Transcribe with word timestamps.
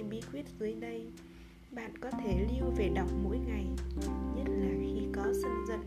hai 0.00 0.08
bí 0.10 0.20
quyết 0.32 0.44
dưới 0.60 0.74
đây. 0.74 1.06
Bạn 1.70 1.90
có 2.00 2.10
thể 2.10 2.46
lưu 2.52 2.70
về 2.76 2.88
đọc 2.94 3.08
mỗi 3.22 3.38
ngày, 3.38 3.66
nhất 4.36 4.48
là 4.48 4.68
khi 4.80 5.06
có 5.12 5.24
sân 5.42 5.52
giận 5.68 5.80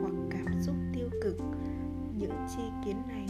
hoặc 0.00 0.12
cảm 0.30 0.62
xúc 0.62 0.74
tiêu 0.94 1.08
cực. 1.22 1.36
Những 2.18 2.32
chi 2.56 2.62
kiến 2.84 2.96
này 3.08 3.26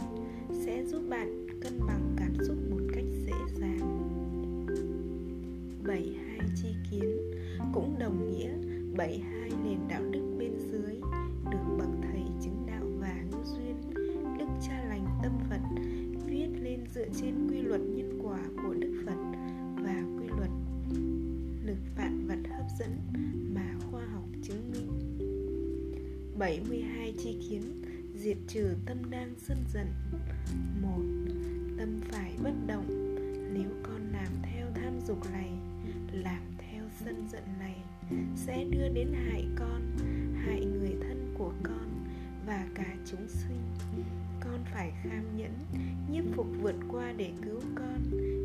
sẽ 0.65 0.85
giúp 0.85 1.01
bạn 1.09 1.47
cân 1.61 1.79
bằng 1.87 2.15
cảm 2.17 2.33
xúc 2.47 2.57
một 2.69 2.81
cách 2.93 3.03
dễ 3.25 3.33
dàng. 3.59 3.79
72 5.87 6.39
chi 6.55 6.69
kiến 6.91 7.17
cũng 7.73 7.95
đồng 7.99 8.31
nghĩa 8.31 8.51
72 8.97 9.49
nền 9.63 9.79
đạo 9.89 10.01
đức 10.11 10.35
bên 10.39 10.51
dưới 10.71 10.95
được 11.51 11.75
bật 11.77 11.84
72 26.37 27.13
chi 27.17 27.37
kiến, 27.49 27.81
diệt 28.15 28.37
trừ 28.47 28.75
tâm 28.85 29.09
đang 29.09 29.33
sân 29.37 29.57
giận. 29.73 29.87
Một, 30.81 31.01
tâm 31.77 31.99
phải 32.11 32.31
bất 32.43 32.53
động. 32.67 33.15
Nếu 33.53 33.69
con 33.83 34.11
làm 34.11 34.27
theo 34.43 34.67
tham 34.75 34.99
dục 35.07 35.31
này, 35.31 35.49
làm 36.11 36.41
theo 36.57 36.83
sân 37.05 37.27
giận 37.31 37.43
này, 37.59 37.75
sẽ 38.35 38.65
đưa 38.71 38.89
đến 38.89 39.13
hại 39.13 39.45
con, 39.55 39.81
hại 40.45 40.65
người 40.65 40.95
thân 41.01 41.35
của 41.37 41.51
con 41.63 42.05
và 42.47 42.67
cả 42.75 42.95
chúng 43.05 43.27
sinh. 43.27 43.61
Con 44.39 44.59
phải 44.73 44.91
kham 45.03 45.37
nhẫn, 45.37 45.53
nhiếp 46.11 46.23
phục 46.35 46.47
vượt 46.61 46.75
qua 46.91 47.13
để 47.17 47.31
cứu 47.43 47.61
con, 47.75 47.99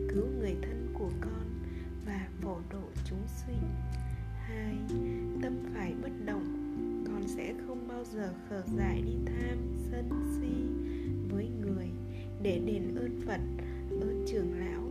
cứu 0.08 0.26
người 0.40 0.56
thân 0.62 0.94
của 0.98 1.10
con 1.20 1.62
và 2.06 2.28
phổ 2.42 2.56
độ 2.72 2.88
chúng 3.08 3.22
sinh. 3.46 3.62
Hai, 4.46 4.76
tâm 5.42 5.52
phải 5.74 5.94
bất 6.02 6.12
động 6.24 6.59
sẽ 7.36 7.54
không 7.66 7.88
bao 7.88 8.04
giờ 8.04 8.32
khờ 8.48 8.62
dại 8.76 9.02
đi 9.02 9.16
tham 9.26 9.58
sân 9.90 10.10
si 10.40 10.66
với 11.30 11.48
người 11.60 11.90
để 12.42 12.60
đền 12.66 12.94
ơn 12.94 13.20
phật, 13.26 13.40
ơn 14.00 14.24
trưởng 14.28 14.58
lão 14.60 14.82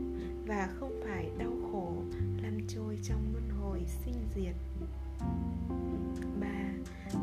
và 0.48 0.70
không 0.80 1.02
phải 1.04 1.30
đau 1.38 1.52
khổ 1.72 2.04
lăn 2.44 2.60
trôi 2.68 3.00
trong 3.04 3.34
luân 3.34 3.50
hồi 3.50 3.82
sinh 4.06 4.16
diệt. 4.36 4.56
Ba, 6.42 6.72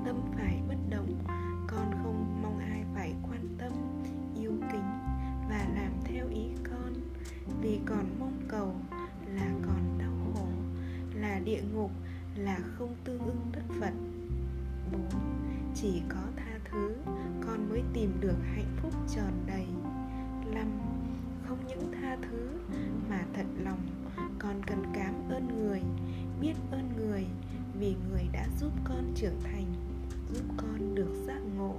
tâm 0.04 0.20
phải 0.34 0.62
bất 0.68 0.76
động, 0.90 1.18
con 1.66 1.90
không 2.02 2.42
mong 2.42 2.58
ai 2.58 2.84
phải 2.94 3.14
quan 3.22 3.48
tâm, 3.58 3.72
yêu 4.40 4.52
kính 4.72 4.90
và 5.48 5.68
làm 5.74 5.92
theo 6.04 6.28
ý 6.28 6.44
con. 6.70 6.92
Vì 7.62 7.78
còn 7.86 8.06
mong 8.18 8.40
cầu 8.48 8.74
là 9.34 9.50
còn 9.66 9.98
đau 9.98 10.12
khổ, 10.34 10.48
là 11.14 11.40
địa 11.44 11.62
ngục, 11.74 11.90
là 12.36 12.58
không 12.78 12.94
tương 13.04 13.18
ưng 13.18 13.46
đất 13.52 13.64
phật. 13.80 13.92
Chỉ 15.82 16.02
có 16.08 16.20
tha 16.36 16.58
thứ, 16.64 16.94
con 17.46 17.68
mới 17.68 17.82
tìm 17.92 18.12
được 18.20 18.36
hạnh 18.54 18.76
phúc 18.82 18.92
tròn 19.14 19.32
đầy 19.46 19.66
năm 20.54 20.80
Không 21.48 21.58
những 21.68 21.92
tha 21.92 22.16
thứ 22.22 22.50
mà 23.10 23.24
thật 23.34 23.46
lòng, 23.64 23.78
con 24.38 24.62
cần 24.66 24.82
cảm 24.94 25.14
ơn 25.30 25.48
người, 25.56 25.82
biết 26.40 26.54
ơn 26.70 26.88
người 26.96 27.26
vì 27.78 27.94
người 28.10 28.28
đã 28.32 28.46
giúp 28.60 28.72
con 28.84 29.12
trưởng 29.14 29.40
thành, 29.44 29.64
giúp 30.32 30.44
con 30.56 30.94
được 30.94 31.14
giác 31.26 31.40
ngộ 31.56 31.74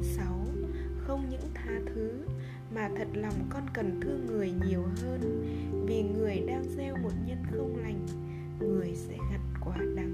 6. 0.00 0.46
Không 0.98 1.28
những 1.30 1.50
tha 1.54 1.80
thứ 1.86 2.24
mà 2.74 2.88
thật 2.96 3.08
lòng 3.14 3.34
con 3.50 3.62
cần 3.74 4.00
thương 4.00 4.26
người 4.26 4.52
nhiều 4.66 4.82
hơn 5.02 5.20
vì 5.86 6.02
người 6.02 6.40
đang 6.46 6.64
gieo 6.76 6.96
một 6.96 7.12
nhân 7.26 7.38
không 7.50 7.76
lành, 7.76 8.06
người 8.60 8.94
sẽ 8.94 9.16
gặt 9.32 9.40
quả 9.60 9.76
đắng 9.96 10.09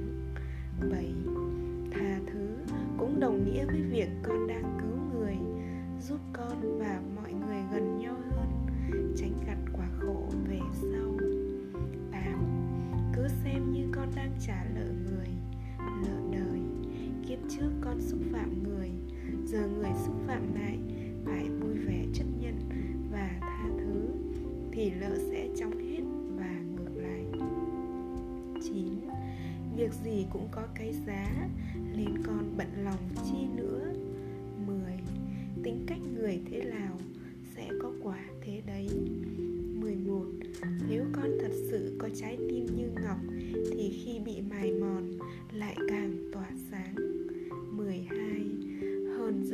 Giờ 19.47 19.69
người 19.69 19.91
xúc 20.07 20.15
phạm 20.27 20.55
lại 20.55 20.79
Phải 21.25 21.49
vui 21.61 21.75
vẻ 21.75 22.05
chấp 22.15 22.25
nhận 22.41 22.55
Và 23.13 23.31
tha 23.41 23.69
thứ, 23.79 24.07
Thì 24.73 24.91
nợ 24.91 25.19
sẽ 25.31 25.49
chóng 25.57 25.79
hết 25.79 26.03
và 26.37 26.61
ngược 26.77 26.97
lại 26.97 27.25
9. 28.63 28.89
Việc 29.77 29.93
gì 30.05 30.27
cũng 30.33 30.49
có 30.51 30.63
cái 30.75 30.95
giá 31.07 31.49
Nên 31.97 32.23
con 32.27 32.55
bận 32.57 32.69
lòng 32.85 33.09
chi 33.25 33.47
nữa 33.57 33.93
10. 34.67 34.77
Tính 35.63 35.85
cách 35.87 35.99
người 36.15 36.41
thế 36.51 36.65
nào 36.65 36.99
Sẽ 37.57 37.69
có 37.83 37.93
quả 38.03 38.25
thế 38.41 38.63
đấy 38.67 38.89
11 39.81 40.25
Nếu 40.89 41.05
con 41.13 41.31
thật 41.41 41.53
sự 41.71 41.97
có 41.99 42.09
trái 42.15 42.37
tim 42.49 42.67
như 42.77 42.89
ngọc, 43.03 43.19
Thì 43.73 44.03
khi 44.05 44.19
bị 44.19 44.41
mài 44.51 44.73
mòn 44.73 45.11
lại 45.53 45.77
càng 45.89 45.96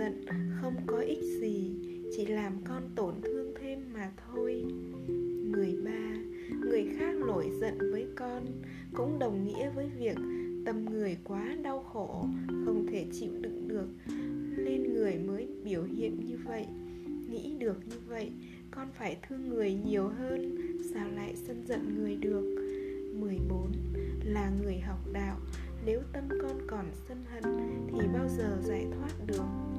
giận, 0.03 0.25
không 0.61 0.77
có 0.87 0.99
ích 0.99 1.23
gì, 1.41 1.71
Chỉ 2.17 2.27
làm 2.27 2.53
con 2.65 2.83
tổn 2.97 3.15
thương 3.23 3.55
thêm 3.61 3.93
mà 3.95 4.11
thôi. 4.27 4.65
13 5.57 5.91
Người 6.61 6.87
khác 6.99 7.15
nổi 7.15 7.51
giận 7.61 7.79
với 7.93 8.07
con 8.17 8.47
Cũng 8.95 9.19
đồng 9.19 9.45
nghĩa 9.45 9.71
với 9.71 9.91
việc 9.99 10.17
tâm 10.67 10.85
người 10.85 11.17
quá 11.25 11.57
đau 11.63 11.83
khổ, 11.93 12.27
Không 12.49 12.87
thể 12.91 13.07
chịu 13.13 13.31
đựng 13.41 13.69
được. 13.69 13.89
Nên 14.57 14.95
người 14.95 15.19
mới 15.19 15.49
biểu 15.65 15.83
hiện 15.83 16.21
như 16.27 16.37
vậy, 16.45 16.67
Nghĩ 17.31 17.57
được 17.59 17.89
như 17.89 17.97
vậy, 18.09 18.31
con 18.71 18.89
phải 18.95 19.17
thương 19.29 19.49
người 19.49 19.75
nhiều 19.75 20.09
hơn, 20.09 20.57
sao 20.95 21.09
lại 21.09 21.35
sân 21.47 21.63
giận 21.67 21.95
người 21.99 22.17
được? 22.17 22.57
14 23.15 23.73
là 24.25 24.51
người 24.63 24.79
học 24.79 24.99
đạo, 25.13 25.39
nếu 25.87 26.01
tâm 26.13 26.29
con 26.43 26.59
còn 26.67 26.87
sân 27.09 27.19
hận 27.33 27.43
thì 27.93 28.07
bao 28.15 28.29
giờ 28.29 28.59
giải 28.63 28.87
thoát 28.91 29.27
được? 29.27 29.72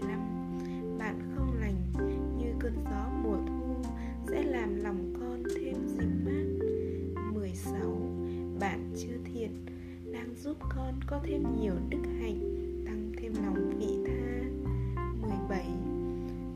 15 0.00 0.98
bạn 0.98 1.34
không 1.36 1.60
lành 1.60 1.76
như 2.38 2.52
cơn 2.60 2.72
gió 2.84 3.08
mùa 3.22 3.36
thu 3.46 3.90
sẽ 4.30 4.42
làm 4.42 4.76
lòng 4.76 5.14
con 5.20 5.42
thêm 5.54 5.74
dịu 5.86 6.08
mát. 6.24 6.66
16 7.32 7.80
bạn 8.60 8.92
chưa 8.96 9.16
thiện 9.24 9.64
đang 10.12 10.34
giúp 10.36 10.56
con 10.60 11.00
có 11.06 11.20
thêm 11.24 11.42
nhiều 11.60 11.74
đức 11.88 12.02
hạnh, 12.20 12.40
tăng 12.86 13.12
thêm 13.16 13.32
lòng 13.44 13.78
vị 13.78 13.98
tha. 14.06 14.40
17 15.22 15.66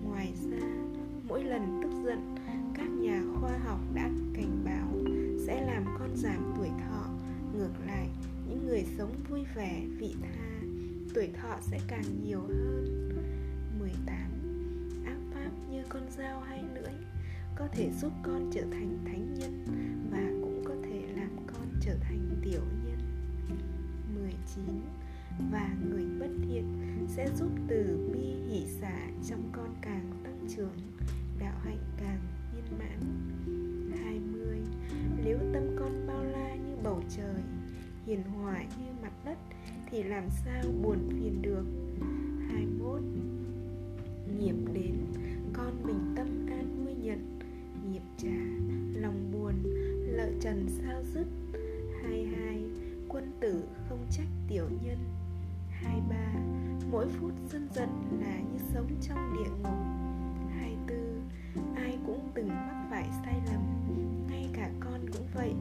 ngoài 0.04 0.32
ra, 0.50 0.66
mỗi 1.28 1.44
lần 1.44 1.80
tức 1.82 1.90
giận, 2.04 2.34
các 2.74 2.88
nhà 2.88 3.22
khoa 3.40 3.58
học 3.58 3.80
đã 3.94 4.10
cảnh 4.34 4.64
báo 4.64 4.88
sẽ 5.46 5.66
làm 5.66 5.84
con 5.98 6.16
giảm 6.16 6.52
tuổi 6.56 6.68
thọ. 6.68 7.08
Ngược 7.58 7.72
lại, 7.86 8.08
những 8.48 8.66
người 8.66 8.84
sống 8.98 9.12
vui 9.30 9.40
vẻ, 9.54 9.82
vị 9.98 10.14
tha, 10.22 10.60
tuổi 11.14 11.28
thọ 11.42 11.56
sẽ 11.60 11.80
càng 11.88 12.04
nhiều 12.24 12.40
hơn 12.40 12.83
con 15.88 16.02
dao 16.10 16.40
hai 16.40 16.62
lưỡi 16.74 16.94
có 17.56 17.68
thể 17.72 17.90
giúp 17.90 18.12
con 18.22 18.50
trở 18.52 18.62
thành 18.62 18.98
thánh 19.04 19.34
nhân 19.34 19.64
và 20.10 20.30
cũng 20.42 20.62
có 20.64 20.74
thể 20.82 21.02
làm 21.16 21.36
con 21.46 21.66
trở 21.80 21.94
thành 22.00 22.40
tiểu 22.42 22.62
nhân. 22.84 22.98
19 24.14 24.64
và 25.52 25.74
người 25.88 26.04
bất 26.20 26.30
thiện 26.48 26.64
sẽ 27.08 27.28
giúp 27.36 27.50
từ 27.68 28.10
bi 28.12 28.34
hỷ 28.50 28.66
xả 28.66 28.98
trong 29.28 29.50
con 29.52 29.74
càng 29.82 30.10
tăng 30.24 30.46
trưởng, 30.56 30.76
đạo 31.38 31.58
hạnh 31.64 31.82
càng 31.96 32.20
viên 32.54 32.78
mãn. 32.78 33.00
20 34.04 34.58
nếu 35.24 35.38
tâm 35.52 35.76
con 35.78 36.06
bao 36.06 36.24
la 36.24 36.54
như 36.54 36.76
bầu 36.82 37.02
trời, 37.16 37.42
hiền 38.06 38.22
hòa 38.22 38.62
như 38.62 38.86
mặt 39.02 39.12
đất, 39.24 39.38
thì 39.90 40.02
làm 40.02 40.24
sao 40.44 40.62
buồn 40.82 40.98
phiền 41.10 41.42
được? 41.42 41.64
21 42.48 43.00
nghiệp 44.38 44.54
đến 44.72 45.23
con 45.56 45.86
bình 45.86 46.14
tâm 46.16 46.46
an 46.46 46.84
vui 46.84 46.94
nhận 46.94 47.38
nghiệp 47.90 48.02
trả 48.16 48.28
lòng 49.00 49.32
buồn, 49.32 49.54
lợi 50.06 50.32
trần 50.40 50.66
sao 50.68 51.02
dứt. 51.14 51.26
22 52.02 52.64
quân 53.08 53.32
tử 53.40 53.64
không 53.88 54.06
trách 54.10 54.28
tiểu 54.48 54.68
nhân. 54.82 54.98
23 55.70 56.16
mỗi 56.90 57.06
phút 57.20 57.32
sân 57.48 57.68
giận 57.74 57.88
là 58.20 58.36
như 58.36 58.58
sống 58.74 58.88
trong 59.02 59.34
địa 59.36 59.50
ngục. 59.50 59.78
24 60.58 61.74
ai 61.76 61.98
cũng 62.06 62.28
từng 62.34 62.48
mắc 62.48 62.86
phải 62.90 63.08
sai 63.24 63.40
lầm, 63.52 63.60
ngay 64.30 64.48
cả 64.52 64.70
con 64.80 65.00
cũng 65.12 65.26
vậy. 65.34 65.54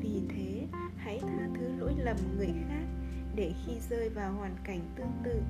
Vì 0.00 0.22
thế, 0.28 0.66
hãy 0.96 1.20
tha 1.22 1.48
thứ 1.54 1.68
lỗi 1.78 1.94
lầm 1.98 2.16
người 2.36 2.52
khác. 2.68 2.84
Để 3.34 3.52
khi 3.66 3.72
rơi 3.90 4.08
vào 4.08 4.32
hoàn 4.32 4.56
cảnh 4.64 4.80
tương 4.96 5.12
tự, 5.24 5.40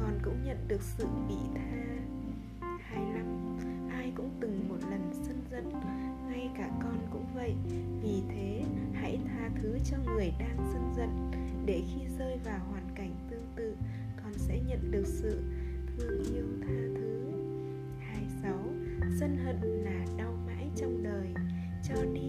con 0.00 0.18
cũng 0.24 0.44
nhận 0.44 0.56
được 0.68 0.82
sự 0.82 1.06
bị 1.28 1.36
tha 1.54 1.95
từng 4.40 4.68
một 4.68 4.78
lần 4.90 5.10
sân 5.12 5.40
giận 5.50 5.70
ngay 6.28 6.50
cả 6.58 6.70
con 6.82 6.98
cũng 7.10 7.26
vậy. 7.34 7.54
Vì 8.02 8.22
thế, 8.28 8.62
hãy 8.92 9.18
tha 9.24 9.50
thứ 9.62 9.78
cho 9.84 9.96
người 10.06 10.32
đang 10.38 10.56
sân 10.72 10.92
giận 10.96 11.30
để 11.66 11.82
khi 11.86 12.00
rơi 12.18 12.38
vào 12.44 12.58
hoàn 12.70 12.84
cảnh 12.94 13.14
tương 13.30 13.46
tự, 13.56 13.76
con 14.22 14.32
sẽ 14.34 14.60
nhận 14.68 14.90
được 14.90 15.06
sự 15.06 15.42
thương 15.96 16.34
yêu 16.34 16.46
tha 16.60 16.82
thứ. 16.94 17.32
26 18.00 18.58
sân 19.20 19.36
hận 19.44 19.56
là 19.60 20.06
đau 20.18 20.32
mãi 20.46 20.70
trong 20.76 21.02
đời, 21.02 21.34
cho 21.88 21.94
đi 22.14 22.25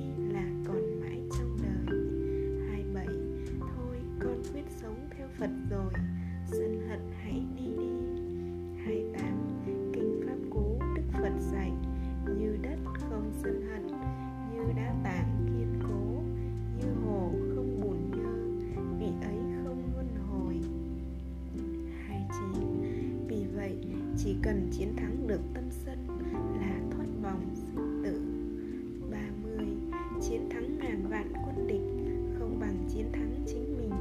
vạn 31.09 31.33
quân 31.45 31.67
địch, 31.67 32.15
không 32.39 32.59
bằng 32.59 32.89
chiến 32.93 33.11
thắng 33.11 33.45
chính 33.47 33.77
mình. 33.77 33.91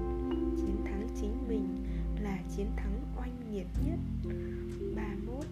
Chiến 0.56 0.76
thắng 0.84 1.08
chính 1.20 1.48
mình 1.48 1.68
là 2.22 2.38
chiến 2.56 2.66
thắng 2.76 3.00
oanh 3.16 3.32
liệt 3.52 3.66
nhất. 3.86 3.98
31 4.96 5.44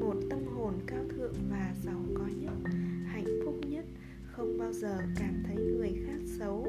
một 0.00 0.14
tâm 0.30 0.38
hồn 0.56 0.74
cao 0.86 1.04
thượng 1.16 1.34
và 1.50 1.74
giàu 1.82 2.00
có 2.14 2.24
nhất, 2.40 2.70
hạnh 3.06 3.40
phúc 3.44 3.54
nhất. 3.68 3.84
Không 4.32 4.58
bao 4.58 4.72
giờ 4.72 4.98
cảm 5.18 5.42
thấy 5.46 5.56
người 5.56 5.92
khác 6.06 6.18
xấu. 6.38 6.66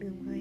Đường 0.00 0.22
về 0.26 0.39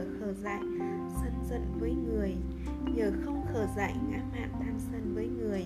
giờ 0.00 0.06
khờ 0.20 0.32
dại, 0.32 0.62
sân 1.22 1.32
giận 1.50 1.62
với 1.80 1.94
người. 1.94 2.34
Nhờ 2.94 3.12
không 3.24 3.46
khờ 3.52 3.66
dại, 3.76 3.94
ngã 4.10 4.18
mạn 4.32 4.48
tham 4.52 4.78
sân 4.92 5.14
với 5.14 5.28
người. 5.28 5.64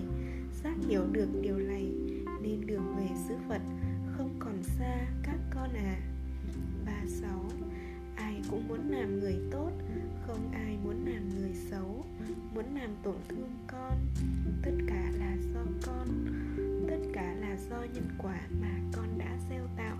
Giác 0.63 0.75
hiểu 0.87 1.01
được 1.11 1.27
điều 1.41 1.57
này, 1.57 1.91
nên 2.41 2.67
đường 2.67 2.95
về 2.97 3.07
xứ 3.27 3.35
Phật 3.49 3.61
không 4.17 4.35
còn 4.39 4.63
xa 4.63 5.07
các 5.23 5.37
con 5.55 5.69
à. 5.73 5.97
36 6.85 7.45
Ai 8.15 8.41
cũng 8.49 8.67
muốn 8.67 8.89
làm 8.89 9.19
người 9.19 9.35
tốt, 9.51 9.71
Không 10.27 10.51
ai 10.51 10.77
muốn 10.83 11.05
làm 11.05 11.29
người 11.29 11.53
xấu. 11.53 12.05
Muốn 12.55 12.65
làm 12.75 12.89
tổn 13.03 13.15
thương 13.29 13.51
con, 13.67 13.97
Tất 14.63 14.75
cả 14.87 15.11
là 15.19 15.37
do 15.53 15.61
con. 15.85 16.07
Tất 16.89 16.99
cả 17.13 17.35
là 17.39 17.57
do 17.69 17.77
nhân 17.93 18.07
quả 18.17 18.39
mà 18.61 18.79
con 18.93 19.17
đã 19.17 19.37
gieo 19.49 19.67
tạo. 19.77 19.97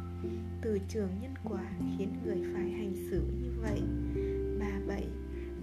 Từ 0.62 0.80
trường 0.90 1.10
nhân 1.22 1.34
quả 1.44 1.64
khiến 1.98 2.10
người 2.26 2.38
phải 2.54 2.70
hành 2.70 2.94
xử 3.10 3.22
như 3.42 3.52
vậy. 3.62 3.82
37 4.60 5.08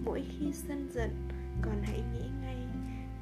Mỗi 0.05 0.23
khi 0.29 0.45
sân 0.53 0.89
giận 0.93 1.09
Con 1.61 1.75
hãy 1.83 2.03
nghĩ 2.13 2.25
ngay, 2.41 2.57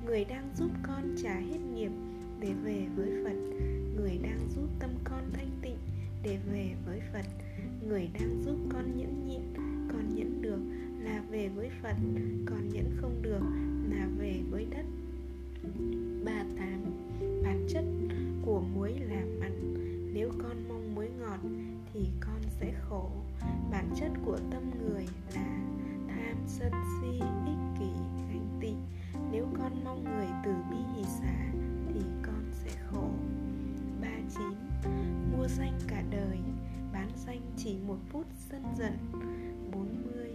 Người 0.05 0.25
đang 0.25 0.49
giúp 0.55 0.69
con 0.83 1.15
trả 1.23 1.35
hết 1.35 1.59
nghiệp 1.73 1.91
Để 2.39 2.53
về 2.63 2.85
với 2.95 3.09
Phật. 3.23 3.35
Người 3.95 4.19
đang 4.23 4.39
giúp 4.55 4.67
tâm 4.79 4.89
con 5.03 5.31
thanh 5.33 5.49
tịnh 5.61 5.77
Để 6.23 6.37
về 6.51 6.75
với 6.85 7.01
Phật. 7.13 7.25
Người 7.87 8.09
đang 8.13 8.43
giúp 8.43 8.57
con 8.73 8.97
nhẫn 8.97 9.27
nhịn, 9.27 9.41
con 9.89 10.15
nhẫn 10.15 10.41
được 10.41 10.59
là 11.03 11.23
về 11.29 11.49
với 11.55 11.69
phật 11.81 11.95
còn 12.45 12.69
nhẫn 12.69 12.85
không 13.01 13.21
được 13.21 13.41
là 13.89 14.07
về 14.17 14.41
với 14.49 14.67
đất. 14.71 14.85
38 16.25 17.43
bản 17.43 17.65
chất 17.69 17.83
của 18.45 18.61
muối 18.75 18.93
là 18.99 19.21
mặn 19.39 19.51
nếu 20.13 20.31
con 20.43 20.67
mong 20.69 20.95
muối 20.95 21.09
ngọt 21.19 21.39
thì 21.93 22.07
con 22.19 22.41
sẽ 22.59 22.73
khổ. 22.89 23.09
Bản 23.71 23.89
chất 23.95 24.11
của 24.25 24.37
tâm 24.51 24.71
người 24.79 25.07
là 25.35 25.57
tham 26.07 26.37
sân 26.47 26.71
si, 26.71 27.19
ích 27.45 27.79
kỷ 27.79 27.91
ganh 28.29 28.57
tị. 28.61 28.73
Nếu 29.31 29.47
con 29.59 29.83
mong 29.83 30.03
người 30.03 30.27
từ 30.45 30.51
bi 30.71 30.77
hỷ 30.95 31.03
xả 31.03 31.51
thì 31.93 32.01
con 32.23 32.43
sẽ 32.51 32.71
khổ. 32.91 33.09
39 34.01 34.43
mua 35.31 35.47
danh 35.47 35.79
cả 35.87 36.03
đời, 36.09 36.39
bán 36.93 37.09
danh 37.25 37.41
chỉ 37.57 37.77
một 37.87 37.97
phút 38.09 38.25
sân 38.49 38.63
giận. 38.77 38.97
40 39.71 40.29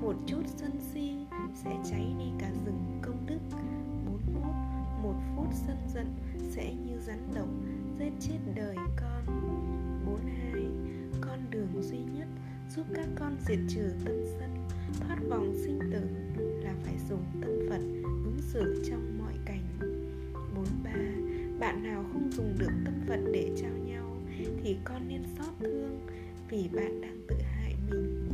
Một 0.00 0.14
chút 0.26 0.42
sân 0.46 0.70
si 0.80 1.12
sẽ 1.54 1.76
cháy 1.90 2.14
đi 2.18 2.26
cả 2.38 2.50
rừng 2.64 3.00
công 3.02 3.26
đức. 3.26 3.40
Một 5.06 5.14
phút 5.36 5.46
sân 5.66 5.76
giận 5.94 6.06
sẽ 6.50 6.74
như 6.74 6.98
rắn 7.06 7.18
độc, 7.34 7.48
giết 7.98 8.12
chết 8.20 8.38
đời 8.54 8.76
con. 8.76 9.26
42 10.06 10.64
Con 11.20 11.38
đường 11.50 11.82
duy 11.82 11.98
nhất 11.98 12.28
giúp 12.76 12.86
các 12.94 13.06
con 13.14 13.36
diệt 13.40 13.58
trừ 13.68 13.90
tâm 14.04 14.14
sân. 14.38 14.68
Thoát 15.00 15.16
vòng 15.28 15.54
sinh 15.64 15.78
tử 15.92 16.00
là 16.64 16.74
phải 16.84 16.94
dùng 17.08 17.24
tâm 17.40 17.50
Phật 17.70 17.80
ứng 18.24 18.38
xử 18.40 18.84
trong 18.90 19.18
mọi 19.18 19.34
cảnh. 19.44 19.62
43 20.56 20.90
Bạn 21.58 21.82
nào 21.82 22.04
không 22.12 22.30
dùng 22.32 22.54
được 22.58 22.70
tâm 22.84 22.94
Phật 23.08 23.20
để 23.32 23.50
trao 23.62 23.72
nhau 23.86 24.16
thì 24.62 24.76
con 24.84 25.08
nên 25.08 25.22
xót 25.38 25.54
thương 25.60 26.06
vì 26.48 26.68
bạn 26.72 27.00
đang 27.00 27.20
tự 27.28 27.36
hại 27.42 27.74
mình. 27.90 28.25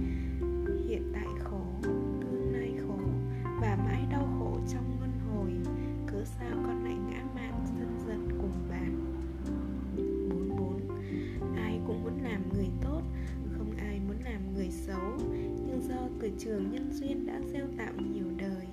Từ 16.23 16.31
trường 16.39 16.71
nhân 16.71 16.91
duyên 16.93 17.27
đã 17.27 17.41
gieo 17.53 17.67
tạo 17.79 17.93
nhiều 18.15 18.27
đời, 18.39 18.67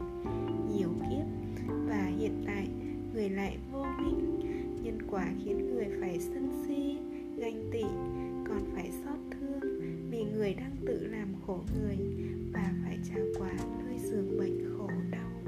nhiều 0.76 0.90
kiếp, 1.10 1.26
và 1.88 2.12
hiện 2.18 2.44
tại 2.46 2.68
người 3.14 3.30
lại 3.30 3.58
vô 3.72 3.86
minh. 4.00 4.40
Nhân 4.84 4.98
quả 5.12 5.26
khiến 5.44 5.74
người 5.74 5.88
phải 6.02 6.20
sân 6.20 6.50
si, 6.68 6.98
ganh 7.38 7.70
tị, 7.72 7.84
còn 8.50 8.62
phải 8.76 8.92
xót 8.92 9.18
thương 9.32 9.60
vì 10.10 10.24
người 10.24 10.54
đang 10.54 10.76
tự 10.86 11.08
làm 11.08 11.28
khổ 11.48 11.62
người 11.80 11.98
và 12.54 12.74
phải 12.84 12.98
trả 13.10 13.22
quả 13.40 13.52
nơi 13.86 14.00
giường 14.00 14.38
bệnh 14.40 14.78
khổ 14.78 14.90
đau. 15.12 15.42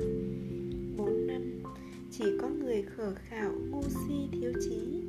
Bốn 0.97 1.27
năm, 1.27 1.63
chỉ 2.11 2.25
có 2.41 2.49
người 2.49 2.81
khờ 2.81 3.13
khạo 3.15 3.51
ngu 3.71 3.83
si 3.83 4.15
thiếu 4.31 4.53
trí 4.69 5.01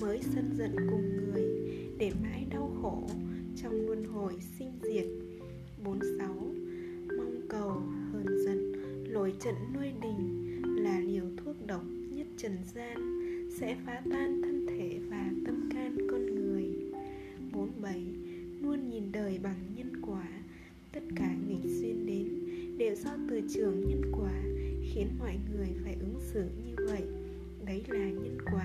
mới 0.00 0.20
sân 0.22 0.50
giận 0.58 0.76
cùng 0.90 1.16
người 1.16 1.44
để 1.98 2.12
mãi 2.22 2.46
đau 2.50 2.72
khổ 2.82 3.02
trong 3.62 3.86
luân 3.86 4.04
hồi 4.04 4.32
sinh 4.58 4.72
diệt. 4.82 5.29
46 5.84 6.28
mong 7.16 7.40
cầu, 7.48 7.82
hờn 8.12 8.26
giận 8.44 8.72
lối 9.08 9.34
trận 9.40 9.54
nuôi 9.74 9.92
đình 10.02 10.62
là 10.84 11.00
liều 11.00 11.24
thuốc 11.36 11.66
độc 11.66 11.82
nhất 12.10 12.26
trần 12.36 12.56
gian, 12.74 13.20
sẽ 13.58 13.76
phá 13.86 14.02
tan 14.12 14.42
thân 14.42 14.66
thể 14.66 15.00
và 15.10 15.30
tâm 15.46 15.68
can 15.74 15.96
con 16.10 16.34
người. 16.34 16.64
47 17.52 18.04
Luôn 18.60 18.90
nhìn 18.90 19.12
đời 19.12 19.38
bằng 19.42 19.60
nhân 19.76 20.02
quả, 20.02 20.28
Tất 20.92 21.02
cả 21.16 21.34
nghịch 21.48 21.70
duyên 21.80 22.06
đến 22.06 22.28
Đều 22.78 22.94
do 22.94 23.10
từ 23.30 23.40
trường 23.54 23.80
nhân 23.88 24.12
quả 24.12 24.42
Khiến 24.94 25.08
mọi 25.18 25.38
người 25.54 25.68
phải 25.84 25.96
ứng 26.00 26.20
xử 26.20 26.44
như 26.66 26.86
vậy. 26.88 27.02
Đấy 27.66 27.84
là 27.88 28.10
nhân 28.10 28.38
quả 28.52 28.59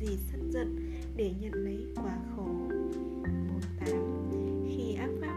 gì 0.00 0.18
sân 0.32 0.52
giận 0.52 0.90
Để 1.16 1.34
nhận 1.40 1.52
lấy 1.52 1.86
quả 1.96 2.18
khổ? 2.36 2.48
48 2.68 4.66
Khi 4.68 4.94
ác 4.94 5.10
pháp 5.20 5.36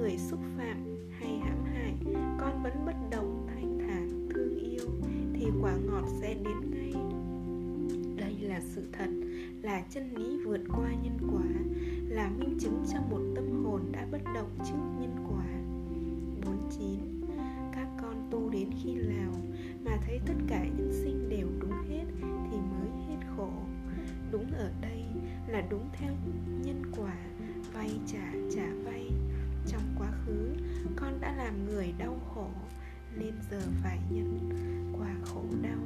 người 0.00 0.18
xúc 0.18 0.40
phạm 0.56 0.76
hay 1.18 1.38
hãm 1.38 1.64
hại, 1.64 1.94
con 2.40 2.62
vẫn 2.62 2.72
bất 2.86 2.94
động 3.10 3.46
thanh 3.48 3.78
thản, 3.78 4.28
thương 4.30 4.58
yêu, 4.58 4.86
thì 5.34 5.46
quả 5.62 5.76
ngọt 5.86 6.04
sẽ 6.20 6.34
đến 6.34 6.70
ngay. 6.70 6.92
Đây 8.16 8.34
là 8.40 8.60
sự 8.60 8.82
thật, 8.92 9.08
là 9.62 9.82
chân 9.90 10.14
lý 10.14 10.38
vượt 10.44 10.60
qua 10.68 10.88
nhân 11.02 11.18
quả, 11.32 11.46
là 12.08 12.30
minh 12.38 12.58
chứng 12.60 12.84
cho 12.92 12.98
một 13.10 13.20
tâm 13.34 13.64
hồn 13.64 13.80
đã 13.92 14.06
bất 14.12 14.20
động 14.34 14.50
trước 14.58 15.00
nhân 15.00 15.16
quả. 15.28 15.46
49 16.46 17.00
các 17.72 17.88
con 18.02 18.28
tu 18.30 18.50
đến 18.50 18.70
khi 18.82 18.94
nào 18.94 19.32
mà 19.84 19.98
thấy 20.06 20.20
tất 20.26 20.34
là 25.50 25.60
đúng 25.70 25.88
theo 25.92 26.12
nhân 26.64 26.82
quả, 26.96 27.16
vay 27.72 27.90
trả 28.06 28.32
trả 28.54 28.66
vay. 28.84 29.10
Trong 29.66 29.82
quá 29.98 30.08
khứ, 30.26 30.54
con 30.96 31.20
đã 31.20 31.36
làm 31.36 31.66
người 31.66 31.94
đau 31.98 32.20
khổ, 32.34 32.50
nên 33.16 33.34
giờ 33.50 33.60
phải 33.82 33.98
nhận 34.10 34.50
quả 34.98 35.14
khổ 35.24 35.44
đau. 35.62 35.78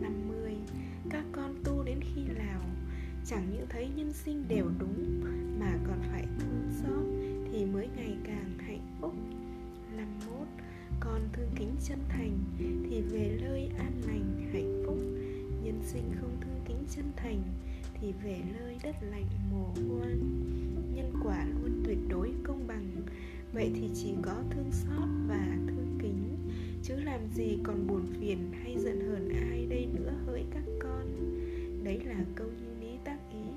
50 0.00 0.56
các 1.10 1.24
con 1.32 1.54
tu 1.64 1.82
đến 1.82 2.00
khi 2.00 2.22
nào? 2.22 2.60
Chẳng 3.26 3.50
những 3.52 3.66
thấy 3.68 3.88
nhân 3.96 4.12
sinh 4.12 4.44
đều 4.48 4.70
đúng 4.78 5.22
mà 5.60 5.72
còn 5.86 5.98
phải 6.12 6.26
thương 6.38 6.70
xót 6.82 7.04
thì 7.52 7.64
mới 7.64 7.88
ngày 7.96 8.16
càng 8.24 8.58
hạnh 8.58 8.98
phúc. 9.00 9.14
51 9.96 10.46
con 11.00 11.28
thương 11.32 11.50
kính 11.56 11.76
chân 11.84 11.98
thành 12.08 12.38
thì 12.90 13.00
về 13.00 13.38
nơi 13.42 13.70
an 13.78 13.92
lành 14.06 14.50
hạnh 14.52 14.82
phúc. 14.86 14.98
Nhân 15.62 15.80
sinh 15.84 16.12
không 16.20 16.36
thương 16.40 16.60
kính 16.64 16.84
chân 16.96 17.04
thành 17.16 17.42
thì 18.00 18.12
về 18.24 18.40
nơi 18.58 18.76
đất 18.82 18.96
lạnh 19.10 19.26
mồ 19.50 19.64
hoang 19.64 20.18
nhân 20.94 21.12
quả 21.24 21.44
luôn 21.62 21.82
tuyệt 21.84 21.98
đối 22.08 22.32
công 22.44 22.66
bằng. 22.66 22.86
Vậy 23.52 23.70
thì 23.74 23.90
chỉ 23.94 24.14
có 24.22 24.34
thương 24.50 24.70
xót 24.72 25.08
và 25.28 25.56
thương 25.66 25.98
kính. 26.02 26.36
Chứ 26.82 26.94
làm 26.96 27.20
gì 27.34 27.58
còn 27.62 27.86
buồn 27.86 28.06
phiền 28.20 28.52
hay 28.62 28.78
giận 28.78 29.00
hờn 29.00 29.28
ai 29.28 29.66
đây 29.66 29.86
nữa 29.94 30.12
hỡi 30.26 30.44
các 30.50 30.62
con. 30.80 31.06
Đấy 31.84 32.00
là 32.04 32.24
câu 32.34 32.46
như 32.46 32.80
lý 32.80 32.98
tác 33.04 33.18
ý, 33.32 33.50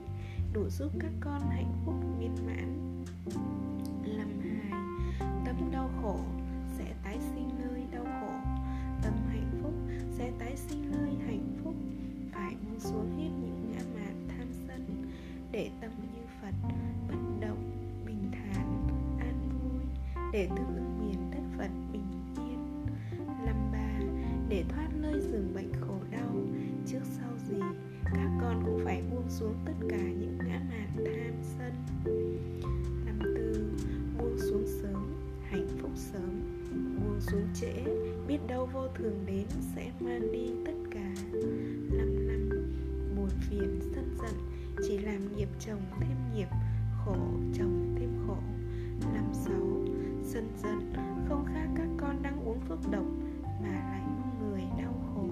đủ 0.54 0.70
giúp 0.70 0.92
các 1.00 1.12
con 1.20 1.42
hạnh 1.50 1.74
phúc 1.86 1.96
viên 2.20 2.36
mãn. 2.46 3.04
Làm 4.06 4.40
hai 4.42 4.82
tâm 5.46 5.56
đau 5.72 5.90
khổ 6.02 6.20
sẽ 6.78 6.94
tái 7.04 7.18
sinh 7.36 7.50
nơi 7.60 7.84
đau 7.92 8.04
khổ. 8.04 8.52
Tâm 9.04 9.14
hạnh 9.30 9.52
phúc 9.64 9.74
sẽ 10.18 10.32
tái 10.40 10.58
sinh 10.58 10.92
nơi 10.92 11.10
hạnh 11.28 11.60
phúc. 11.64 11.76
Phải 12.32 12.56
buông 12.56 12.80
xuống 12.80 13.18
hết 13.18 13.30
những 13.42 13.72
ngã 13.72 13.91
để 15.52 15.70
tâm 15.82 15.92
như 16.02 16.22
phật, 16.42 16.54
bất 17.08 17.48
động, 17.48 17.72
bình 18.06 18.32
thản, 18.32 18.88
an 19.20 19.50
vui, 19.50 19.82
để 20.34 20.48
tương 20.50 20.76
ứng 20.76 21.00
miền 21.00 21.32
đất 21.32 21.58
phật 21.58 21.72
bình 21.94 22.36
yên. 22.36 22.86
Năm 23.46 23.72
ba, 23.72 24.00
để 24.50 24.64
thoát 24.70 24.88
nơi 24.96 25.22
giường 25.22 25.54
bệnh 25.54 25.72
khổ 25.82 25.98
đau, 26.12 26.36
trước 26.88 27.02
sau 27.04 27.30
gì, 27.50 27.60
các 28.04 28.30
con 28.42 28.64
cũng 28.66 28.82
phải 28.86 29.04
buông 29.12 29.30
xuống 29.30 29.56
tất 29.66 29.74
cả 29.90 30.04
những 30.04 30.38
ngã 30.38 30.62
mạn 30.70 30.90
tham 30.96 31.36
sân. 31.58 31.74
Năm 33.06 33.20
tư, 33.36 33.72
buông 34.18 34.38
xuống 34.40 34.66
sớm, 34.82 35.14
hạnh 35.50 35.68
phúc 35.82 35.92
sớm, 35.96 36.42
buông 36.72 37.22
xuống 37.22 37.48
trễ, 37.54 37.84
biết 38.28 38.40
đâu 38.48 38.70
vô 38.74 38.88
thường 38.88 39.24
đến 39.26 39.46
sẽ 39.76 39.92
mang 40.00 40.32
đi 40.32 40.50
tất 40.66 40.78
cả. 40.92 41.14
Năm 41.92 42.28
năm, 42.28 42.50
buồn 43.16 43.30
phiền, 43.50 43.80
sân 43.96 44.16
giận 44.22 44.61
chỉ 44.88 44.98
làm 44.98 45.38
nghiệp 45.38 45.50
chồng 45.60 45.82
thêm 46.00 46.18
nghiệp, 46.36 46.48
khổ 47.06 47.16
chồng 47.54 47.96
thêm 48.00 48.10
khổ. 48.28 48.38
Năm 49.14 49.26
sáu, 49.34 49.86
dần 50.24 50.48
dần, 50.64 50.94
không 51.30 51.46
khác 51.46 51.68
các 51.76 51.88
con 51.98 52.24
đang 52.24 52.46
uống 52.46 52.60
thuốc 52.68 52.80
độc 52.92 53.06
mà 53.64 53.70
lại 53.70 54.02
mong 54.02 54.50
người 54.50 54.62
đau 54.78 54.94
khổ. 55.14 55.28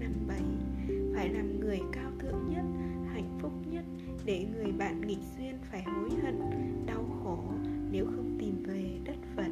Năm 0.00 0.12
bảy, 0.28 0.42
phải 1.14 1.28
làm 1.28 1.60
người 1.60 1.80
cao 1.92 2.10
thượng 2.18 2.48
nhất, 2.48 2.64
hạnh 3.12 3.38
phúc 3.40 3.52
nhất 3.70 3.84
để 4.24 4.46
người 4.54 4.72
bạn 4.72 5.00
nghịch 5.00 5.22
duyên 5.38 5.54
phải 5.70 5.82
hối 5.82 6.10
hận, 6.22 6.40
đau 6.86 7.04
khổ 7.22 7.38
nếu 7.90 8.06
không 8.06 8.36
tìm 8.40 8.62
về 8.62 8.98
đất 9.04 9.16
phật 9.36 9.50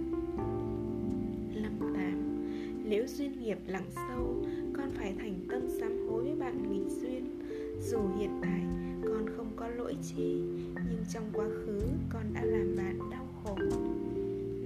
năm 1.63 1.79
tám, 1.95 2.45
nếu 2.85 3.07
duyên 3.07 3.41
nghiệp 3.41 3.59
lặng 3.67 3.91
sâu, 3.95 4.45
con 4.77 4.91
phải 4.95 5.15
thành 5.19 5.35
tâm 5.51 5.63
sám 5.81 6.09
hối 6.09 6.23
với 6.23 6.35
bạn 6.37 6.73
nghịch 6.73 6.93
duyên 7.01 7.42
dù 7.83 7.99
hiện 8.19 8.39
tại 8.43 8.61
con 9.05 9.27
không 9.37 9.51
có 9.57 9.69
lỗi 9.69 9.97
chi 10.03 10.43
nhưng 10.75 11.05
trong 11.13 11.25
quá 11.33 11.47
khứ 11.49 11.81
con 12.09 12.35
đã 12.35 12.45
làm 12.45 12.77
bạn 12.77 12.99
đau 13.11 13.29
khổ. 13.43 13.57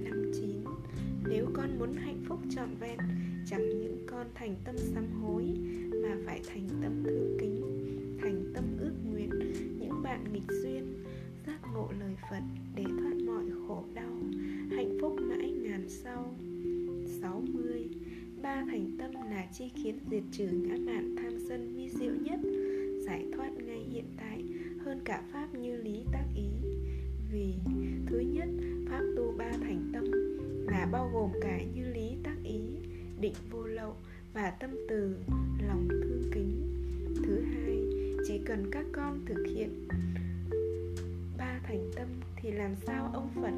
Năm 0.03 0.31
chín, 0.33 0.63
nếu 1.29 1.47
con 1.53 1.79
muốn 1.79 1.93
hạnh 1.93 2.23
phúc 2.27 2.39
trọn 2.55 2.69
vẹn, 2.79 2.97
chẳng 3.45 3.79
những 3.79 4.05
con 4.07 4.27
thành 4.35 4.55
tâm 4.63 4.77
sám 4.77 5.05
hối, 5.21 5.43
mà 6.03 6.17
phải 6.25 6.41
thành 6.47 6.67
tâm 6.81 7.03
thương 7.03 7.37
kính, 7.39 7.61
thành 8.21 8.51
tâm 8.55 8.63
ước 8.79 8.93
nguyện 9.11 9.29
những 9.79 10.03
bạn 10.03 10.33
nghịch 10.33 10.51
duyên, 10.63 11.03
giác 11.47 11.59
ngộ 11.73 11.89
lời 11.99 12.15
phật 12.29 12.43
để 12.75 12.83
thoát 12.83 13.15
mọi 13.25 13.45
khổ 13.67 13.83
đau, 13.93 14.17
hạnh 14.71 14.97
phúc 15.01 15.15
mãi 15.21 15.51
ngàn 15.51 15.89
sau. 15.89 16.35
60 17.21 17.89
ba 18.41 18.65
thành 18.71 18.91
tâm 18.99 19.11
là 19.13 19.47
chi 19.57 19.69
khiến 19.75 19.99
diệt 20.11 20.23
trừ 20.31 20.47
ngã 20.51 20.75
mạn 20.85 21.15
tham 21.17 21.33
sân 21.49 21.73
vi 21.75 21.89
diệu 21.89 22.13
nhất 22.21 22.39
giải 23.07 23.25
thoát 23.35 23.49
ngay 23.57 23.79
hiện 23.91 24.05
tại 24.17 24.43
hơn 24.85 25.01
cả 25.05 25.23
pháp 25.33 25.47
như 25.53 25.77
lý 25.77 26.03
tác 26.11 26.25
ý. 26.35 26.49
Vì 27.31 27.53
thứ 28.07 28.19
nhất, 28.19 28.49
pháp 28.89 29.01
tu 29.17 29.33
ba 29.37 29.51
thành 29.51 29.89
tâm 29.93 30.03
là 30.67 30.89
bao 30.91 31.09
gồm 31.13 31.31
cả 31.41 31.59
như 31.75 31.85
lý 31.93 32.15
tác 32.23 32.35
ý, 32.43 32.59
định 33.19 33.33
vô 33.51 33.63
lậu 33.63 33.95
và 34.33 34.49
tâm 34.49 34.69
từ, 34.89 35.17
lòng 35.67 35.87
thương 35.89 36.31
kính. 36.33 36.67
Thứ 37.25 37.41
hai, 37.41 37.77
chỉ 38.27 38.39
cần 38.45 38.71
các 38.71 38.85
con 38.91 39.19
thực 39.25 39.45
hiện 39.55 39.87
ba 41.37 41.59
thành 41.63 41.91
tâm 41.95 42.07
thì 42.35 42.51
làm 42.51 42.75
sao 42.85 43.11
ông 43.13 43.29
phật 43.35 43.53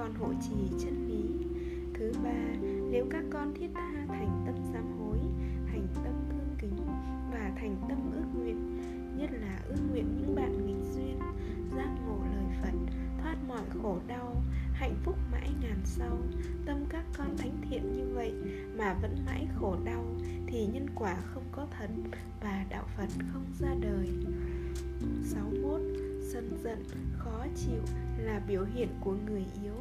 con 0.00 0.14
hộ 0.14 0.32
trì 0.40 0.76
chân 0.84 1.08
lý. 1.08 1.46
Thứ 1.94 2.12
ba, 2.24 2.56
nếu 2.90 3.06
các 3.10 3.24
con 3.30 3.54
thiết 3.54 3.68
tha 3.74 4.06
thành 4.08 4.42
tâm 4.46 4.54
sám 4.72 4.98
hối, 4.98 5.18
thành 5.66 5.86
tâm 5.94 6.14
thương 6.30 6.56
kính 6.58 6.86
và 7.32 7.50
thành 7.56 7.76
tâm 7.88 7.98
ước 8.12 8.24
nguyện, 8.34 8.80
nhất 9.18 9.30
là 9.32 9.60
ước 9.68 9.80
nguyện 9.90 10.16
những 10.16 10.34
bạn 10.34 10.66
nghịch 10.66 10.92
duyên, 10.94 11.18
giác 11.76 11.88
ngộ 12.06 12.18
lời 12.34 12.44
phật, 12.62 12.92
thoát 13.22 13.36
mọi 13.48 13.62
khổ 13.82 13.98
đau, 14.06 14.42
hạnh 14.72 14.94
phúc 15.04 15.16
mãi 15.32 15.50
ngàn 15.62 15.78
sau, 15.84 16.18
tâm 16.66 16.84
các 16.88 17.04
con 17.18 17.36
thánh 17.36 17.56
thiện 17.70 17.92
như 17.92 18.14
vậy 18.14 18.32
mà 18.78 18.94
vẫn 19.02 19.16
mãi 19.26 19.46
khổ 19.56 19.76
đau, 19.84 20.04
thì 20.46 20.66
nhân 20.66 20.86
quả 20.94 21.16
không 21.34 21.44
có 21.52 21.66
thật 21.78 21.90
và 22.42 22.64
đạo 22.70 22.84
phật 22.96 23.08
không 23.32 23.44
ra 23.58 23.74
đời. 23.80 24.08
61 25.24 25.80
sân 26.32 26.58
giận, 26.62 26.84
khó 27.18 27.46
chịu 27.56 27.82
là 28.18 28.42
biểu 28.48 28.64
hiện 28.64 28.88
của 29.00 29.16
người 29.26 29.44
yếu. 29.62 29.74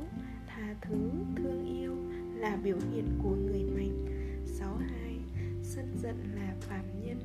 Tha 0.48 0.75
thứ, 0.82 1.10
thương 1.36 1.65
yêu 1.79 1.96
là 2.36 2.56
biểu 2.63 2.77
hiện 2.91 3.06
của 3.24 3.36
người 3.36 3.63
mạnh. 3.75 4.06
62 4.46 5.18
sân 5.63 5.98
giận 6.01 6.15
là 6.36 6.56
phàm 6.60 6.86
nhân. 7.06 7.20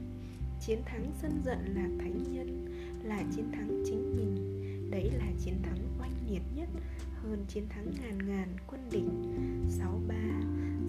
Chiến 0.61 0.79
thắng 0.85 1.13
sân 1.23 1.43
giận 1.45 1.59
là 1.75 1.89
thánh 1.99 2.23
nhân, 2.33 2.67
là 3.03 3.23
chiến 3.37 3.53
thắng 3.53 3.83
chính 3.87 4.17
mình. 4.17 4.61
Đấy 4.91 5.11
là 5.19 5.27
chiến 5.45 5.55
thắng 5.63 5.79
oanh 6.01 6.15
liệt 6.31 6.43
nhất, 6.57 6.69
hơn 7.23 7.45
chiến 7.49 7.65
thắng 7.69 7.87
ngàn 8.03 8.19
ngàn 8.29 8.49
quân 8.67 8.81
địch. 8.93 9.05
63 9.69 10.15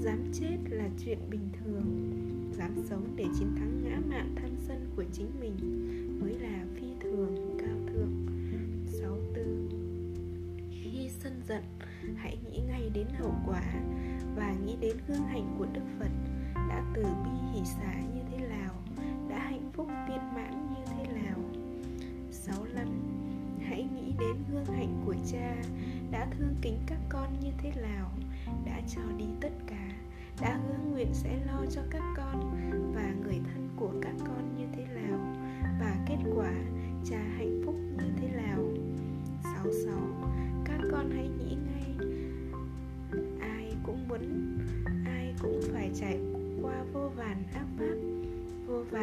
dám 0.02 0.32
chết 0.34 0.58
là 0.70 0.90
chuyện 1.06 1.20
bình 1.30 1.50
thường. 1.54 2.12
Dám 2.58 2.72
sống 2.90 3.14
để 3.16 3.26
chiến 3.40 3.56
thắng 3.56 3.82
ngã 3.84 4.00
mạn 4.10 4.36
thân 4.36 4.56
sân 4.68 4.90
của 4.96 5.04
chính 5.14 5.40
mình 5.40 5.56
mới 6.22 6.34
là 6.34 6.66
phi 6.76 6.88
thường. 7.02 7.45
Hãy 12.18 12.38
nghĩ 12.44 12.60
ngay 12.68 12.90
đến 12.94 13.08
hậu 13.20 13.36
quả 13.48 13.64
và 14.36 14.54
nghĩ 14.66 14.76
đến 14.82 14.98
gương 15.08 15.24
hạnh 15.24 15.56
của 15.58 15.66
đức 15.74 15.82
phật 16.00 16.10
đã 16.70 16.84
từ 16.94 17.04
bi 17.04 17.32
hỷ 17.54 17.66
xả 17.66 17.94
như 18.16 18.22
thế 18.32 18.48
nào, 18.48 18.74
đã 19.30 19.40
hạnh 19.40 19.70
phúc 19.74 19.88
viên 20.10 20.34
mãn 20.36 20.74
như 20.74 20.86
thế 20.86 21.22
nào. 21.22 21.40
65 22.32 22.88
hãy 23.62 23.88
nghĩ 23.96 24.14
đến 24.20 24.36
gương 24.52 24.66
hạnh 24.66 25.02
của 25.06 25.16
cha 25.32 25.56
đã 26.12 26.28
thương 26.32 26.56
kính 26.62 26.80
các 26.88 27.00
con 27.10 27.40
như 27.40 27.52
thế 27.58 27.72
nào, 27.82 28.12
đã 28.66 28.82
cho 28.96 29.02
đi 29.18 29.26
tất 29.42 29.52
cả, 29.68 29.90
đã 30.42 30.60
hứa 30.68 30.92
nguyện 30.92 31.14
sẽ 31.14 31.40
lo 31.46 31.66
cho 31.72 31.82
các 31.92 32.04
con 32.18 32.52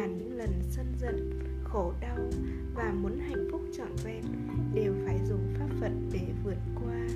lần 0.01 0.61
sân 0.69 0.85
giận, 1.01 1.39
khổ 1.63 1.93
đau 2.01 2.17
và 2.75 2.93
muốn 3.01 3.19
hạnh 3.19 3.47
phúc 3.51 3.61
trọn 3.77 3.95
vẹn 4.03 4.23
đều 4.73 4.93
phải 5.05 5.19
dùng 5.29 5.53
pháp 5.59 5.67
vận 5.79 6.09
để 6.13 6.27
vượt 6.43 6.57
qua. 6.75 7.07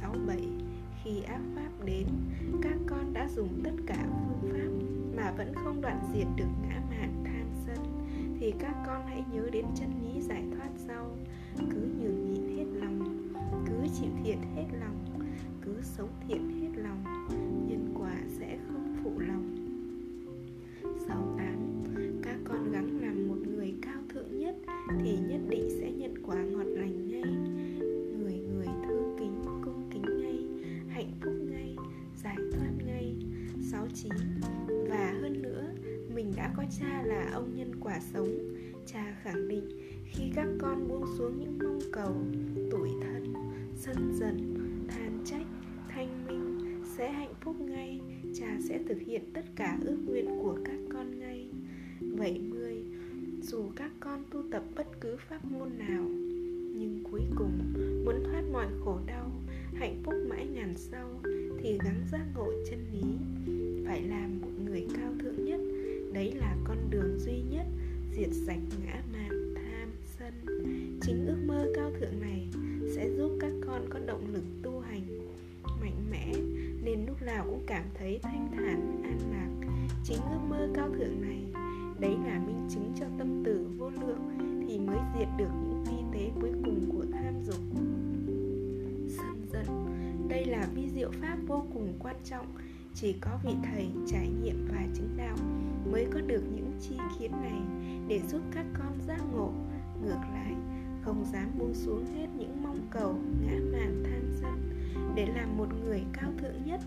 67 0.00 0.38
khi 1.04 1.22
ác 1.22 1.40
pháp 1.54 1.84
đến, 1.84 2.06
các 2.62 2.76
con 2.86 3.12
đã 3.12 3.28
dùng 3.36 3.60
tất 3.64 3.70
cả 3.86 4.06
phương 4.06 4.52
pháp 4.52 4.70
mà 5.16 5.32
vẫn 5.36 5.52
không 5.54 5.80
đoạn 5.80 6.00
diệt 6.14 6.26
được 6.36 6.48
ngã 6.62 6.80
mạn 6.90 7.24
tham 7.24 7.46
sân, 7.66 8.08
thì 8.40 8.52
các 8.58 8.74
con 8.86 9.06
hãy 9.06 9.24
nhớ 9.32 9.48
đến 9.52 9.64
chân 9.74 9.90
lý 10.02 10.20
giải 10.22 10.44
thoát 10.56 10.68
sau. 10.76 11.16
Cứ 11.58 11.80
nhường 12.00 12.32
nhịn 12.32 12.56
hết 12.56 12.66
lòng, 12.80 13.28
cứ 13.66 13.88
chịu 14.00 14.10
thiện 14.24 14.38
hết 14.56 14.66
lòng, 14.80 15.26
cứ 15.62 15.76
sống 15.82 16.10
thiện 16.28 16.53
cả 49.74 49.80
ước 49.84 49.96
nguyện 50.06 50.26
của 50.42 50.58
các 50.64 50.78
con 50.92 51.18
ngay. 51.20 51.46
70 52.18 52.82
dù 53.42 53.64
các 53.76 53.90
con 54.00 54.24
tu 54.30 54.42
tập 54.50 54.62
bất 54.76 54.86
cứ 55.00 55.16
pháp 55.28 55.44
môn 55.44 55.78
nào, 55.78 56.04
nhưng 56.76 57.02
cuối 57.10 57.20
cùng 57.36 57.58
muốn 58.04 58.14
thoát 58.24 58.42
mọi 58.52 58.66
khổ 58.84 58.98
đau, 59.06 59.30
hạnh 59.74 60.02
phúc 60.04 60.14
mãi 60.28 60.46
ngàn 60.46 60.74
sau, 60.76 61.20
thì 61.62 61.78
gắng 61.84 62.00
giác 62.12 62.26
ngộ 62.34 62.52
chân 62.70 62.78
lý. 62.92 63.02
Phải 63.86 64.02
làm 64.02 64.40
một 64.40 64.50
người 64.64 64.86
cao 64.96 65.12
thượng 65.18 65.44
nhất, 65.44 65.60
đấy 66.12 66.32
là 66.32 66.56
con 66.64 66.76
đường 66.90 67.18
duy 67.18 67.42
nhất, 67.50 67.66
diệt 68.16 68.30
sạch 68.46 68.62
ngã 68.86 69.02
mạn 69.12 69.54
tham 69.54 69.88
sân. 70.18 70.32
Chính 71.02 71.26
ước 71.26 71.38
mơ 71.46 71.72
cao 71.74 71.90
thượng 72.00 72.20
này 72.20 72.48
sẽ 72.94 73.10
giúp 73.16 73.30
các 73.40 73.52
con 73.66 73.82
có 73.90 73.98
động 74.06 74.26
lực 74.32 74.44
tu 74.62 74.80
hành 74.80 75.02
mạnh 75.80 76.04
mẽ, 76.10 76.34
nên 76.84 77.06
lúc 77.06 77.22
nào 77.22 77.46
cũng 77.50 77.62
cảm 77.66 77.84
thấy 77.94 78.20
thanh 78.22 78.48
thản, 78.56 79.02
an 79.02 79.18
lạc 79.30 79.63
chính 80.04 80.18
ước 80.30 80.38
mơ 80.48 80.68
cao 80.74 80.88
thượng 80.88 81.20
này, 81.20 81.44
đấy 81.98 82.16
là 82.26 82.40
minh 82.46 82.68
chứng 82.70 82.92
cho 83.00 83.06
tâm 83.18 83.42
tử 83.44 83.66
vô 83.78 83.90
lượng 83.90 84.20
thì 84.68 84.78
mới 84.78 84.98
diệt 85.18 85.28
được 85.38 85.50
những 85.68 85.84
vi 85.84 86.18
tế 86.18 86.30
cuối 86.40 86.52
cùng 86.64 86.90
của 86.92 87.04
tham 87.12 87.42
dục. 87.42 87.60
Sân 89.08 89.46
giận, 89.52 89.66
đây 90.28 90.44
là 90.44 90.68
vi 90.74 90.88
diệu 90.88 91.10
pháp 91.22 91.36
vô 91.46 91.64
cùng 91.74 91.92
quan 91.98 92.16
trọng. 92.24 92.46
Chỉ 92.94 93.12
có 93.20 93.30
vị 93.44 93.54
thầy 93.64 93.88
trải 94.06 94.28
nghiệm 94.42 94.68
và 94.72 94.86
chứng 94.94 95.16
đạo 95.16 95.36
mới 95.92 96.06
có 96.12 96.20
được 96.20 96.42
những 96.54 96.72
chi 96.80 96.96
kiến 97.18 97.32
này 97.32 97.60
để 98.08 98.20
giúp 98.28 98.40
các 98.54 98.66
con 98.78 99.00
giác 99.06 99.20
ngộ. 99.32 99.52
Ngược 100.02 100.20
lại, 100.32 100.54
không 101.02 101.24
dám 101.32 101.48
buông 101.58 101.74
xuống 101.74 102.06
hết 102.06 102.26
những 102.38 102.62
mong 102.62 102.78
cầu, 102.90 103.14
ngã 103.40 103.56
mạn 103.72 104.02
than 104.04 104.22
sân 104.40 104.70
để 105.14 105.26
làm 105.26 105.56
một 105.56 105.68
người 105.84 106.02
cao 106.12 106.30
thượng 106.38 106.64
nhất 106.64 106.80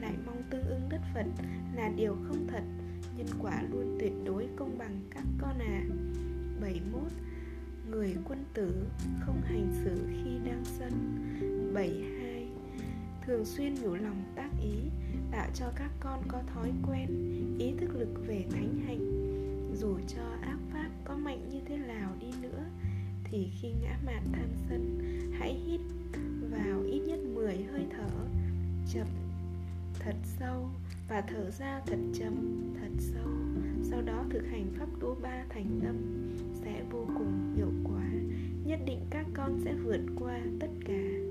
lại 0.00 0.14
mong 0.26 0.42
tương 0.50 0.64
ưng 0.64 0.88
đất 0.88 1.00
phật 1.14 1.26
là 1.74 1.88
điều 1.88 2.16
không 2.28 2.46
thật. 2.48 2.62
Nhân 3.16 3.26
quả 3.42 3.62
luôn 3.70 3.96
tuyệt 4.00 4.12
đối 4.24 4.48
công 4.56 4.78
bằng 4.78 5.00
các 5.10 5.24
con 5.38 5.58
à 5.58 5.82
71 6.60 7.02
Người 7.90 8.16
quân 8.24 8.44
tử 8.54 8.86
không 9.20 9.40
hành 9.44 9.72
xử 9.84 10.06
khi 10.08 10.30
đang 10.44 10.64
sân 10.64 10.92
72 11.74 12.20
Thường 13.26 13.44
xuyên 13.44 13.74
nhủ 13.74 13.94
lòng 13.94 14.22
tác 14.36 14.50
ý, 14.62 14.90
tạo 15.30 15.48
cho 15.54 15.66
các 15.76 15.90
con 16.00 16.22
có 16.28 16.42
thói 16.54 16.72
quen, 16.86 17.08
ý 17.58 17.72
thức 17.78 17.90
lực 17.94 18.26
về 18.26 18.44
thánh 18.50 18.80
hạnh 18.86 19.20
dù 19.74 19.98
cho 20.16 20.22
ác 20.42 20.58
pháp 20.72 20.90
có 21.04 21.16
mạnh 21.16 21.48
như 21.48 21.60
thế 21.68 21.76
nào 21.76 22.10
đi 22.20 22.26
nữa, 22.42 22.64
thì 23.24 23.48
khi 23.60 23.68
ngã 23.82 23.98
mạn 24.06 24.22
tham 24.32 24.48
sân, 24.68 24.98
hãy 25.38 25.54
hít 25.54 25.80
vào 26.50 26.82
ít 26.82 27.00
nhất 27.00 27.18
10 27.34 27.62
hơi 27.72 27.86
thở, 27.90 28.08
chậm 28.92 29.06
thật 30.00 30.16
sâu 30.38 30.70
và 31.08 31.20
thở 31.20 31.50
ra 31.50 31.80
thật 31.86 31.98
chậm, 32.14 32.34
thật 32.80 32.90
sâu. 32.98 33.28
Sau 33.82 34.02
đó 34.02 34.24
thực 34.30 34.42
hành 34.50 34.66
pháp 34.78 34.86
tu 35.00 35.16
ba 35.22 35.44
thành 35.48 35.80
tâm 35.84 35.96
sẽ 36.64 36.82
vô 36.90 37.04
cùng 37.06 37.54
hiệu 37.56 37.72
quả, 37.84 38.04
nhất 38.64 38.80
định 38.86 39.00
các 39.10 39.26
con 39.34 39.60
sẽ 39.64 39.74
vượt 39.74 40.00
qua 40.18 40.40
tất 40.60 40.70
cả. 40.86 41.29